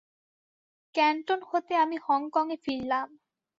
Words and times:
Canton 0.95 1.39
হতে 1.49 1.73
আমি 1.75 1.97
হংকঙে 2.07 2.57
ফিরলাম। 2.63 3.07